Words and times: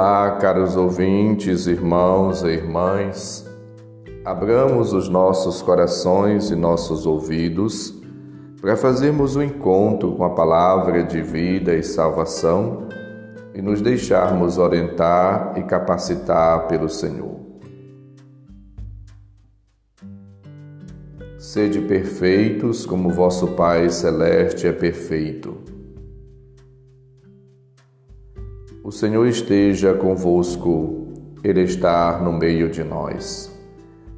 Olá, 0.00 0.30
caros 0.36 0.76
ouvintes, 0.76 1.66
irmãos 1.66 2.44
e 2.44 2.50
irmãs. 2.50 3.44
Abramos 4.24 4.92
os 4.92 5.08
nossos 5.08 5.60
corações 5.60 6.52
e 6.52 6.54
nossos 6.54 7.04
ouvidos 7.04 7.92
para 8.60 8.76
fazermos 8.76 9.34
o 9.34 9.40
um 9.40 9.42
encontro 9.42 10.12
com 10.12 10.22
a 10.22 10.30
palavra 10.30 11.02
de 11.02 11.20
vida 11.20 11.74
e 11.74 11.82
salvação 11.82 12.86
e 13.52 13.60
nos 13.60 13.80
deixarmos 13.80 14.56
orientar 14.56 15.54
e 15.56 15.64
capacitar 15.64 16.68
pelo 16.68 16.88
Senhor. 16.88 17.34
Sede 21.36 21.80
perfeitos 21.80 22.86
como 22.86 23.10
vosso 23.10 23.48
Pai 23.48 23.90
Celeste 23.90 24.68
é 24.68 24.72
perfeito. 24.72 25.77
O 28.82 28.92
Senhor 28.92 29.26
esteja 29.26 29.92
convosco, 29.92 31.08
Ele 31.42 31.62
está 31.62 32.20
no 32.22 32.32
meio 32.32 32.70
de 32.70 32.84
nós. 32.84 33.52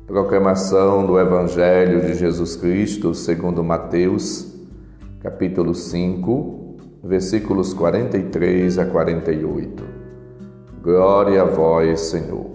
Proclamação 0.07 1.07
do 1.07 1.19
Evangelho 1.19 2.03
de 2.03 2.15
Jesus 2.15 2.57
Cristo 2.57 3.15
segundo 3.15 3.65
Mateus, 3.65 4.55
capítulo 5.21 5.75
5, 5.75 6.77
versículos 7.03 7.73
43 7.73 8.79
a 8.79 8.85
48. 8.85 9.83
Glória 10.83 11.41
a 11.41 11.47
vós, 11.47 12.01
Senhor. 12.01 12.51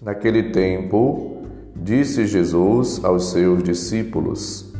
Naquele 0.00 0.50
tempo, 0.50 1.42
disse 1.74 2.26
Jesus 2.26 3.04
aos 3.04 3.32
seus 3.32 3.62
discípulos: 3.62 4.72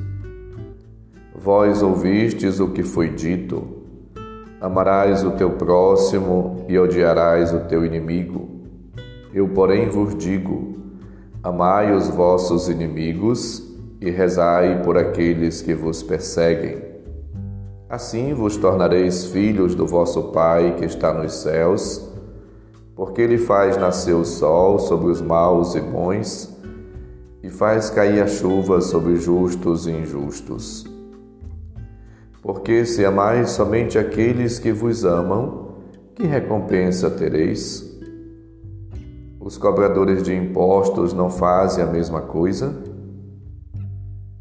Vós 1.34 1.82
ouvistes 1.82 2.60
o 2.60 2.68
que 2.68 2.85
foi 2.85 3.10
dito 3.10 3.73
Amarás 4.65 5.23
o 5.23 5.32
teu 5.32 5.51
próximo 5.51 6.65
e 6.66 6.79
odiarás 6.79 7.52
o 7.52 7.60
teu 7.68 7.84
inimigo. 7.84 8.48
Eu, 9.30 9.46
porém, 9.46 9.90
vos 9.90 10.16
digo: 10.16 10.79
amai 11.43 11.95
os 11.95 12.09
vossos 12.09 12.70
inimigos 12.70 13.62
e 14.01 14.09
rezai 14.09 14.82
por 14.82 14.96
aqueles 14.96 15.60
que 15.60 15.74
vos 15.74 16.02
perseguem. 16.02 16.82
Assim 17.90 18.32
vos 18.32 18.57
tornareis 18.57 19.26
filhos 19.26 19.74
do 19.74 19.87
vosso 19.87 20.32
Pai 20.32 20.76
que 20.79 20.87
está 20.87 21.12
nos 21.12 21.35
céus, 21.35 22.01
porque 22.96 23.20
ele 23.20 23.37
faz 23.37 23.76
nascer 23.76 24.15
o 24.15 24.24
sol 24.24 24.79
sobre 24.79 25.10
os 25.10 25.20
maus 25.20 25.74
e 25.74 25.80
bons 25.82 26.57
e 27.42 27.51
faz 27.51 27.90
cair 27.90 28.23
a 28.23 28.26
chuva 28.26 28.80
sobre 28.80 29.16
justos 29.16 29.87
e 29.87 29.90
injustos. 29.90 30.87
Porque 32.45 32.84
se 32.84 33.02
amais 33.06 33.52
somente 33.52 33.98
aqueles 33.98 34.59
que 34.59 34.70
vos 34.70 35.02
amam, 35.02 35.76
que 36.14 36.26
recompensa 36.26 37.10
tereis? 37.10 37.82
Os 39.40 39.56
cobradores 39.56 40.23
de 40.23 40.34
impostos 40.34 41.14
não 41.14 41.30
fazem 41.30 41.82
a 41.82 41.86
mesma 41.86 42.20
coisa? 42.20 42.70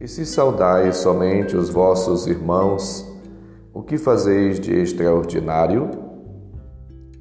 E 0.01 0.07
se 0.09 0.25
saudais 0.25 0.97
somente 0.97 1.55
os 1.55 1.69
vossos 1.69 2.27
irmãos, 2.27 3.09
o 3.73 3.81
que 3.81 3.97
fazeis 3.97 4.59
de 4.59 4.75
extraordinário? 4.75 5.89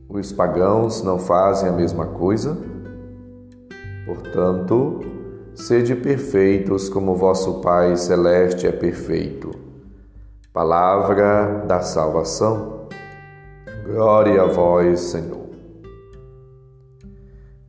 Os 0.08 0.32
pagãos 0.32 1.00
não 1.04 1.16
fazem 1.16 1.68
a 1.68 1.72
mesma 1.72 2.06
coisa? 2.06 2.58
Portanto, 4.04 4.98
sede 5.54 5.94
perfeitos 5.94 6.88
como 6.88 7.14
vosso 7.14 7.60
Pai 7.60 7.96
celeste 7.96 8.66
é 8.66 8.72
perfeito. 8.72 9.61
Palavra 10.52 11.64
da 11.66 11.80
salvação. 11.80 12.88
Glória 13.86 14.42
a 14.42 14.46
vós, 14.48 15.00
Senhor. 15.00 15.48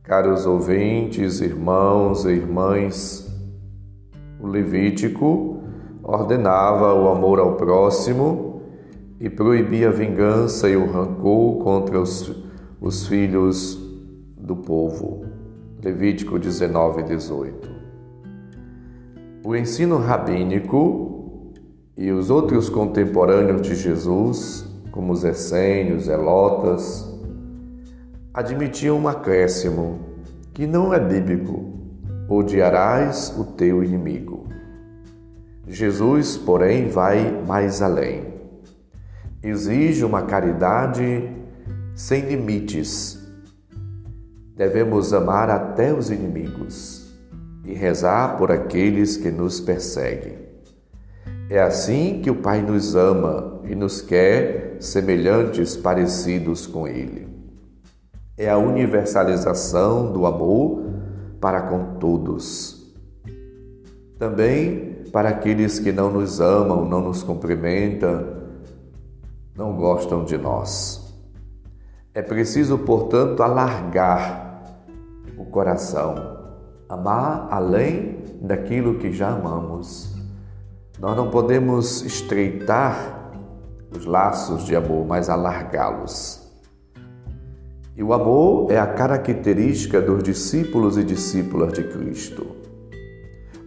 Caros 0.02 0.44
ouvintes, 0.44 1.40
irmãos 1.40 2.26
e 2.26 2.32
irmãs, 2.32 3.26
o 4.38 4.46
Levítico 4.46 5.62
ordenava 6.02 6.92
o 6.92 7.08
amor 7.08 7.38
ao 7.38 7.54
próximo 7.54 8.60
e 9.18 9.30
proibia 9.30 9.88
a 9.88 9.92
vingança 9.92 10.68
e 10.68 10.76
o 10.76 10.84
rancor 10.84 11.64
contra 11.64 11.98
os, 11.98 12.36
os 12.82 13.08
filhos 13.08 13.76
do 14.36 14.56
povo. 14.56 15.24
Levítico 15.82 16.38
19, 16.38 17.02
18. 17.02 17.70
O 19.42 19.56
ensino 19.56 19.96
rabínico 19.96 21.13
e 21.96 22.10
os 22.10 22.28
outros 22.28 22.68
contemporâneos 22.68 23.62
de 23.62 23.74
Jesus, 23.74 24.64
como 24.90 25.12
os 25.12 25.22
essênios, 25.22 26.08
elotas, 26.08 27.08
admitiam 28.32 28.98
um 28.98 29.06
acréscimo 29.06 30.00
que 30.52 30.66
não 30.66 30.92
é 30.92 30.98
bíblico: 30.98 31.72
odiarás 32.28 33.32
o 33.38 33.44
teu 33.44 33.84
inimigo. 33.84 34.48
Jesus, 35.66 36.36
porém, 36.36 36.88
vai 36.88 37.42
mais 37.46 37.80
além. 37.80 38.34
Exige 39.42 40.04
uma 40.04 40.22
caridade 40.22 41.30
sem 41.94 42.22
limites. 42.22 43.18
Devemos 44.56 45.12
amar 45.12 45.48
até 45.48 45.92
os 45.92 46.10
inimigos 46.10 47.12
e 47.64 47.72
rezar 47.72 48.36
por 48.36 48.50
aqueles 48.50 49.16
que 49.16 49.30
nos 49.30 49.60
perseguem. 49.60 50.43
É 51.50 51.60
assim 51.60 52.20
que 52.22 52.30
o 52.30 52.36
Pai 52.36 52.62
nos 52.62 52.96
ama 52.96 53.60
e 53.64 53.74
nos 53.74 54.00
quer 54.00 54.78
semelhantes, 54.80 55.76
parecidos 55.76 56.66
com 56.66 56.88
Ele. 56.88 57.28
É 58.36 58.48
a 58.48 58.56
universalização 58.56 60.10
do 60.10 60.24
amor 60.24 60.82
para 61.40 61.62
com 61.62 61.98
todos. 61.98 62.94
Também 64.18 65.04
para 65.12 65.28
aqueles 65.28 65.78
que 65.78 65.92
não 65.92 66.10
nos 66.10 66.40
amam, 66.40 66.88
não 66.88 67.02
nos 67.02 67.22
cumprimentam, 67.22 68.26
não 69.54 69.76
gostam 69.76 70.24
de 70.24 70.38
nós. 70.38 71.14
É 72.14 72.22
preciso, 72.22 72.78
portanto, 72.78 73.42
alargar 73.42 74.78
o 75.36 75.44
coração, 75.44 76.14
amar 76.88 77.48
além 77.50 78.18
daquilo 78.40 78.98
que 78.98 79.12
já 79.12 79.28
amamos 79.28 80.13
nós 80.98 81.16
não 81.16 81.28
podemos 81.28 82.02
estreitar 82.02 83.32
os 83.96 84.04
laços 84.04 84.64
de 84.64 84.76
amor, 84.76 85.06
mas 85.06 85.28
alargá-los. 85.28 86.42
E 87.96 88.02
o 88.02 88.12
amor 88.12 88.70
é 88.70 88.78
a 88.78 88.86
característica 88.86 90.00
dos 90.00 90.22
discípulos 90.22 90.96
e 90.96 91.04
discípulas 91.04 91.72
de 91.72 91.84
Cristo. 91.84 92.46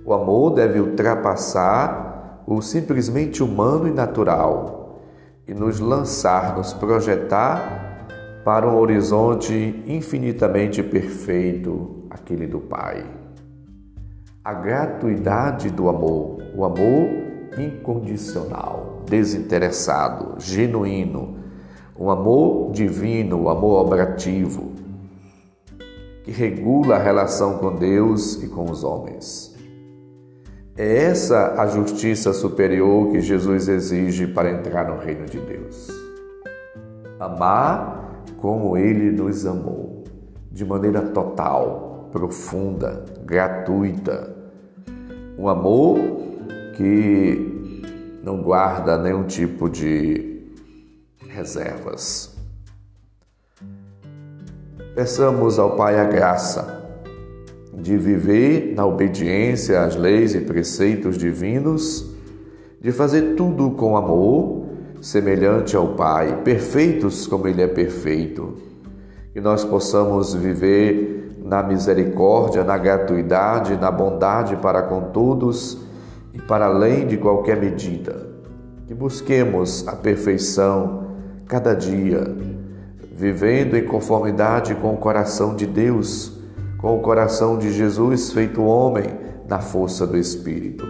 O 0.06 0.14
amor 0.14 0.52
deve 0.52 0.80
ultrapassar 0.80 2.44
o 2.46 2.62
simplesmente 2.62 3.44
humano 3.44 3.88
e 3.88 3.92
natural 3.92 5.02
e 5.48 5.54
nos 5.54 5.80
lançar, 5.80 6.56
nos 6.56 6.74
projetar 6.74 8.06
para 8.44 8.68
um 8.68 8.78
horizonte 8.78 9.84
infinitamente 9.86 10.82
perfeito, 10.82 12.06
aquele 12.10 12.48
do 12.48 12.60
Pai 12.60 13.27
a 14.48 14.54
gratuidade 14.54 15.70
do 15.70 15.90
amor, 15.90 16.42
o 16.56 16.64
amor 16.64 17.10
incondicional, 17.58 19.04
desinteressado, 19.06 20.40
genuíno, 20.40 21.40
um 22.00 22.10
amor 22.10 22.72
divino, 22.72 23.42
o 23.42 23.50
amor 23.50 23.82
obrativo, 23.82 24.72
que 26.24 26.32
regula 26.32 26.96
a 26.96 26.98
relação 26.98 27.58
com 27.58 27.76
Deus 27.76 28.42
e 28.42 28.48
com 28.48 28.72
os 28.72 28.86
homens. 28.86 29.54
É 30.78 30.96
essa 30.96 31.62
a 31.62 31.68
justiça 31.68 32.32
superior 32.32 33.12
que 33.12 33.20
Jesus 33.20 33.68
exige 33.68 34.28
para 34.28 34.50
entrar 34.50 34.88
no 34.88 34.98
reino 34.98 35.26
de 35.26 35.42
Deus. 35.42 35.90
Amar 37.20 38.24
como 38.38 38.78
ele 38.78 39.12
nos 39.12 39.46
amou, 39.46 40.06
de 40.50 40.64
maneira 40.64 41.02
total, 41.02 42.08
profunda, 42.14 43.04
gratuita, 43.26 44.37
um 45.38 45.48
amor 45.48 46.00
que 46.76 47.82
não 48.24 48.42
guarda 48.42 48.98
nenhum 48.98 49.24
tipo 49.24 49.70
de 49.70 50.42
reservas. 51.30 52.36
Peçamos 54.96 55.60
ao 55.60 55.76
Pai 55.76 56.00
a 56.00 56.06
graça 56.06 56.76
de 57.72 57.96
viver 57.96 58.74
na 58.76 58.86
obediência 58.86 59.84
às 59.84 59.96
leis 59.96 60.34
e 60.34 60.42
preceitos 60.42 61.18
divinos, 61.18 62.12
de 62.82 62.92
fazer 62.92 63.36
tudo 63.36 63.72
com 63.72 63.96
amor, 63.96 64.66
semelhante 65.00 65.76
ao 65.76 65.90
Pai, 65.90 66.42
perfeitos 66.42 67.28
como 67.28 67.48
Ele 67.48 67.62
é 67.62 67.68
perfeito, 67.68 68.56
que 69.32 69.40
nós 69.40 69.64
possamos 69.64 70.34
viver 70.34 71.27
na 71.48 71.64
misericórdia, 71.64 72.64
na 72.64 72.78
gratuidade, 72.78 73.78
na 73.78 73.90
bondade 73.90 74.58
para 74.58 74.82
com 74.82 75.12
todos 75.12 75.78
e 76.34 76.42
para 76.42 76.66
além 76.66 77.08
de 77.08 77.18
qualquer 77.18 77.58
medida. 77.58 78.28
Que 78.86 78.94
busquemos 78.94 79.88
a 79.88 79.94
perfeição 79.94 81.08
cada 81.48 81.74
dia, 81.74 82.36
vivendo 83.14 83.78
em 83.78 83.86
conformidade 83.86 84.76
com 84.76 84.94
o 84.94 84.98
coração 84.98 85.56
de 85.56 85.66
Deus, 85.66 86.34
com 86.78 86.98
o 86.98 87.02
coração 87.02 87.58
de 87.58 87.72
Jesus 87.72 88.32
feito 88.32 88.62
homem 88.62 89.10
na 89.48 89.60
força 89.60 90.06
do 90.06 90.18
Espírito. 90.18 90.86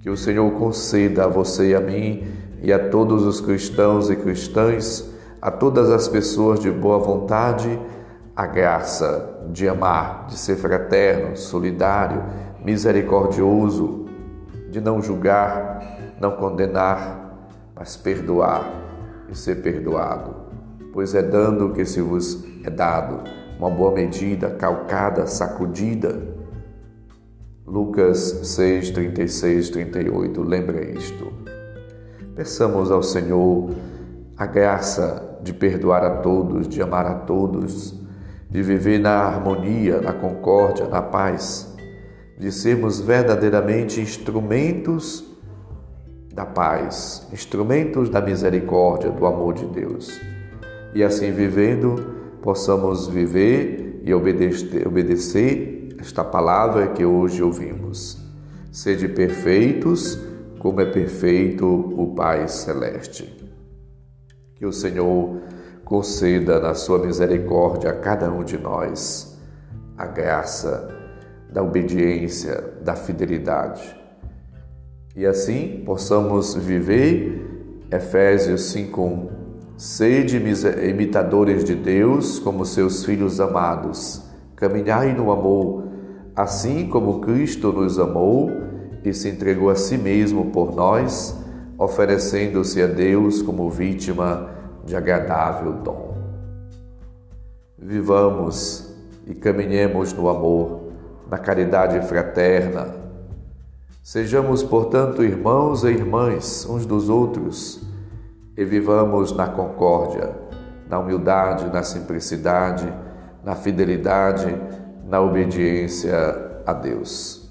Que 0.00 0.08
o 0.08 0.16
Senhor 0.16 0.50
conceda 0.52 1.24
a 1.24 1.28
você 1.28 1.70
e 1.70 1.74
a 1.74 1.80
mim 1.80 2.24
e 2.62 2.72
a 2.72 2.78
todos 2.78 3.26
os 3.26 3.40
cristãos 3.40 4.08
e 4.08 4.16
cristãs, 4.16 5.06
a 5.40 5.50
todas 5.50 5.90
as 5.90 6.08
pessoas 6.08 6.60
de 6.60 6.70
boa 6.70 6.98
vontade, 6.98 7.78
a 8.40 8.46
graça 8.46 9.46
de 9.50 9.68
amar, 9.68 10.26
de 10.26 10.36
ser 10.38 10.56
fraterno, 10.56 11.36
solidário, 11.36 12.22
misericordioso, 12.64 14.06
de 14.70 14.80
não 14.80 15.02
julgar, 15.02 15.98
não 16.20 16.32
condenar, 16.36 17.50
mas 17.74 17.96
perdoar 17.96 18.70
e 19.28 19.34
ser 19.36 19.56
perdoado 19.56 20.40
pois 20.92 21.14
é 21.14 21.22
dando 21.22 21.72
que 21.72 21.84
se 21.84 22.00
vos 22.00 22.44
é 22.64 22.70
dado 22.70 23.22
uma 23.58 23.70
boa 23.70 23.92
medida, 23.92 24.50
calcada, 24.50 25.26
sacudida. 25.26 26.18
Lucas 27.66 28.18
6, 28.18 28.90
36, 28.90 29.70
38, 29.70 30.42
lembra 30.42 30.82
isto. 30.82 31.30
Peçamos 32.34 32.90
ao 32.90 33.02
Senhor 33.02 33.70
a 34.36 34.46
graça 34.46 35.38
de 35.42 35.52
perdoar 35.52 36.02
a 36.04 36.16
todos, 36.16 36.66
de 36.66 36.80
amar 36.80 37.06
a 37.06 37.14
todos, 37.14 37.99
de 38.50 38.62
viver 38.62 38.98
na 38.98 39.12
harmonia, 39.12 40.00
na 40.00 40.12
concórdia, 40.12 40.86
na 40.88 41.00
paz, 41.00 41.74
de 42.38 42.50
sermos 42.50 43.00
verdadeiramente 43.00 44.00
instrumentos 44.00 45.24
da 46.34 46.44
paz, 46.44 47.26
instrumentos 47.32 48.08
da 48.08 48.20
misericórdia, 48.20 49.10
do 49.10 49.26
amor 49.26 49.54
de 49.54 49.66
Deus 49.66 50.20
e 50.94 51.04
assim 51.04 51.30
vivendo, 51.30 52.14
possamos 52.42 53.06
viver 53.06 54.00
e 54.04 54.12
obedecer, 54.12 54.86
obedecer 54.86 55.96
esta 56.00 56.24
palavra 56.24 56.88
que 56.88 57.04
hoje 57.04 57.42
ouvimos. 57.42 58.18
Sede 58.72 59.08
perfeitos, 59.08 60.18
como 60.58 60.80
é 60.80 60.86
perfeito 60.86 61.66
o 61.66 62.14
Pai 62.14 62.48
Celeste. 62.48 63.28
Que 64.56 64.66
o 64.66 64.72
Senhor 64.72 65.40
conceda 65.90 66.60
na 66.60 66.72
sua 66.72 67.00
misericórdia 67.00 67.90
a 67.90 67.92
cada 67.92 68.30
um 68.30 68.44
de 68.44 68.56
nós 68.56 69.36
a 69.98 70.06
graça 70.06 70.88
da 71.52 71.64
obediência, 71.64 72.74
da 72.84 72.94
fidelidade. 72.94 73.82
E 75.16 75.26
assim 75.26 75.82
possamos 75.84 76.54
viver 76.54 77.82
Efésios 77.90 78.72
5:1 78.72 79.30
Sede 79.76 80.36
imitadores 80.88 81.64
de 81.64 81.74
Deus 81.74 82.38
como 82.38 82.64
seus 82.64 83.04
filhos 83.04 83.40
amados. 83.40 84.22
Caminhai 84.54 85.12
no 85.12 85.32
amor, 85.32 85.88
assim 86.36 86.88
como 86.88 87.20
Cristo 87.20 87.72
nos 87.72 87.98
amou 87.98 88.48
e 89.04 89.12
se 89.12 89.28
entregou 89.28 89.68
a 89.68 89.74
si 89.74 89.98
mesmo 89.98 90.52
por 90.52 90.72
nós, 90.72 91.36
oferecendo-se 91.76 92.80
a 92.80 92.86
Deus 92.86 93.42
como 93.42 93.68
vítima 93.68 94.59
de 94.90 94.96
agradável 94.96 95.72
dom. 95.72 96.18
Vivamos 97.78 98.92
e 99.24 99.34
caminhemos 99.34 100.12
no 100.12 100.28
amor, 100.28 100.90
na 101.30 101.38
caridade 101.38 102.04
fraterna. 102.06 102.88
Sejamos, 104.02 104.64
portanto, 104.64 105.22
irmãos 105.22 105.84
e 105.84 105.90
irmãs 105.90 106.66
uns 106.68 106.84
dos 106.84 107.08
outros 107.08 107.80
e 108.56 108.64
vivamos 108.64 109.32
na 109.32 109.46
concórdia, 109.46 110.34
na 110.88 110.98
humildade, 110.98 111.72
na 111.72 111.84
simplicidade, 111.84 112.92
na 113.44 113.54
fidelidade, 113.54 114.52
na 115.06 115.20
obediência 115.20 116.62
a 116.66 116.72
Deus. 116.72 117.48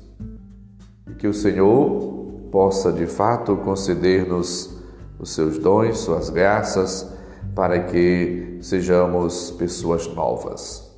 E 1.10 1.14
que 1.14 1.28
o 1.28 1.34
Senhor 1.34 2.28
possa 2.52 2.92
de 2.92 3.08
fato 3.08 3.56
conceder-nos 3.56 4.78
os 5.18 5.32
seus 5.32 5.58
dons, 5.58 6.00
suas 6.00 6.30
graças, 6.30 7.19
para 7.56 7.84
que 7.84 8.57
sejamos 8.62 9.51
pessoas 9.51 10.07
novas. 10.07 10.90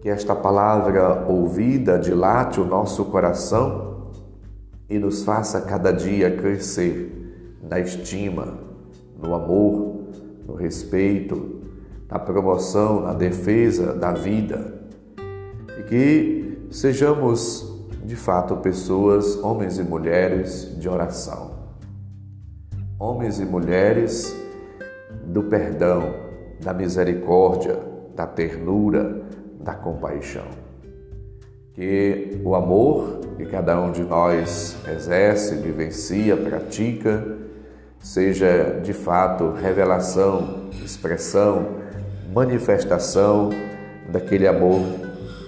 Que 0.00 0.08
esta 0.08 0.34
palavra 0.34 1.26
ouvida 1.28 1.98
dilate 1.98 2.60
o 2.60 2.64
nosso 2.64 3.04
coração 3.06 4.10
e 4.88 4.98
nos 4.98 5.22
faça 5.22 5.60
cada 5.60 5.92
dia 5.92 6.36
crescer 6.36 7.22
na 7.62 7.78
estima, 7.78 8.58
no 9.16 9.34
amor, 9.34 10.02
no 10.46 10.54
respeito, 10.54 11.60
na 12.10 12.18
promoção, 12.18 13.00
na 13.00 13.14
defesa 13.14 13.94
da 13.94 14.12
vida. 14.12 14.82
E 15.78 15.82
que 15.84 16.66
sejamos, 16.70 17.66
de 18.04 18.16
fato, 18.16 18.56
pessoas, 18.56 19.36
homens 19.36 19.78
e 19.78 19.82
mulheres 19.82 20.76
de 20.78 20.88
oração. 20.88 21.51
Homens 23.02 23.40
e 23.40 23.44
mulheres 23.44 24.32
do 25.24 25.42
perdão, 25.42 26.14
da 26.62 26.72
misericórdia, 26.72 27.76
da 28.14 28.28
ternura, 28.28 29.24
da 29.58 29.74
compaixão. 29.74 30.46
Que 31.74 32.40
o 32.44 32.54
amor 32.54 33.18
que 33.36 33.44
cada 33.46 33.80
um 33.80 33.90
de 33.90 34.04
nós 34.04 34.76
exerce, 34.88 35.56
vivencia, 35.56 36.36
pratica, 36.36 37.38
seja 37.98 38.78
de 38.80 38.92
fato 38.92 39.50
revelação, 39.50 40.70
expressão, 40.84 41.78
manifestação 42.32 43.50
daquele 44.12 44.46
amor 44.46 44.80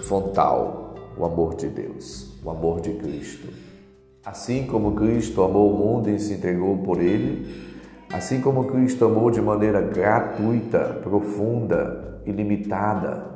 fontal, 0.03 0.97
o 1.17 1.25
amor 1.25 1.55
de 1.55 1.69
Deus, 1.69 2.37
o 2.45 2.51
amor 2.51 2.81
de 2.81 2.95
Cristo. 2.95 3.47
Assim 4.25 4.67
como 4.67 4.93
Cristo 4.93 5.43
amou 5.43 5.71
o 5.71 5.77
mundo 5.77 6.09
e 6.09 6.19
se 6.19 6.33
entregou 6.33 6.79
por 6.79 6.99
ele, 6.99 7.47
assim 8.11 8.41
como 8.41 8.65
Cristo 8.65 9.05
amou 9.05 9.31
de 9.31 9.43
maneira 9.43 9.83
gratuita, 9.83 10.99
profunda, 11.03 12.23
ilimitada, 12.25 13.27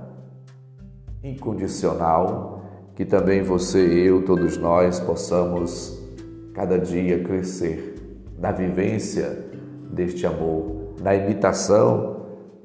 incondicional, 1.22 2.62
que 2.94 3.04
também 3.04 3.42
você 3.42 3.78
eu, 3.78 4.24
todos 4.24 4.56
nós, 4.56 4.98
possamos 4.98 6.02
cada 6.54 6.78
dia 6.78 7.22
crescer 7.22 7.94
da 8.38 8.50
vivência 8.50 9.44
deste 9.92 10.26
amor, 10.26 10.94
da 11.02 11.14
imitação 11.14 12.16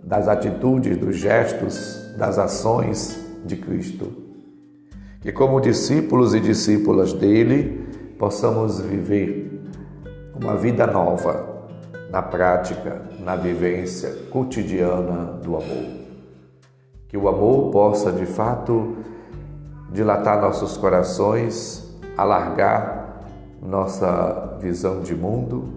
das 0.01 0.29
atitudes, 0.29 0.97
dos 0.97 1.17
gestos, 1.17 2.15
das 2.17 2.37
ações 2.37 3.19
de 3.45 3.57
Cristo. 3.57 4.11
Que, 5.19 5.31
como 5.31 5.59
discípulos 5.59 6.33
e 6.33 6.39
discípulas 6.39 7.13
dele, 7.13 7.82
possamos 8.23 8.79
viver 8.79 9.61
uma 10.33 10.55
vida 10.55 10.87
nova 10.87 11.45
na 12.09 12.21
prática, 12.21 13.01
na 13.19 13.35
vivência 13.35 14.09
cotidiana 14.31 15.33
do 15.43 15.57
amor. 15.57 15.85
Que 17.09 17.17
o 17.17 17.27
amor 17.27 17.69
possa, 17.69 18.13
de 18.13 18.25
fato, 18.25 18.95
dilatar 19.91 20.39
nossos 20.39 20.77
corações, 20.77 21.99
alargar 22.15 23.25
nossa 23.61 24.57
visão 24.61 25.01
de 25.01 25.13
mundo 25.13 25.73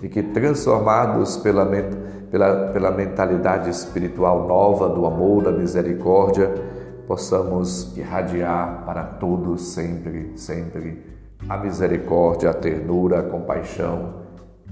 e 0.00 0.08
que, 0.08 0.22
transformados 0.22 1.36
pela, 1.38 1.66
pela, 2.30 2.68
pela 2.68 2.92
mentalidade 2.92 3.70
espiritual 3.70 4.46
nova 4.46 4.88
do 4.88 5.04
amor, 5.04 5.42
da 5.42 5.50
misericórdia, 5.50 6.48
possamos 7.08 7.96
irradiar 7.96 8.84
para 8.86 9.02
todos 9.02 9.62
sempre, 9.62 10.34
sempre 10.36 11.17
a 11.46 11.56
misericórdia, 11.58 12.50
a 12.50 12.54
ternura, 12.54 13.20
a 13.20 13.22
compaixão 13.22 14.22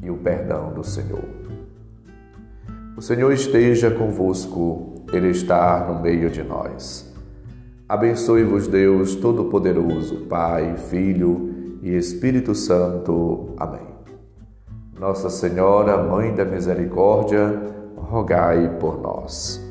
e 0.02 0.10
o 0.10 0.16
perdão 0.16 0.72
do 0.72 0.82
Senhor. 0.82 1.24
O 2.96 3.02
Senhor 3.02 3.30
esteja 3.32 3.90
convosco, 3.90 5.04
Ele 5.12 5.28
está 5.28 5.86
no 5.86 6.00
meio 6.00 6.30
de 6.30 6.42
nós. 6.42 7.14
Abençoe-vos, 7.86 8.66
Deus 8.66 9.14
Todo-Poderoso, 9.14 10.26
Pai, 10.26 10.76
Filho 10.76 11.78
e 11.82 11.94
Espírito 11.94 12.54
Santo. 12.54 13.54
Amém. 13.58 13.86
Nossa 14.98 15.28
Senhora, 15.28 16.02
Mãe 16.02 16.34
da 16.34 16.44
Misericórdia, 16.44 17.60
rogai 17.96 18.76
por 18.80 19.00
nós. 19.00 19.65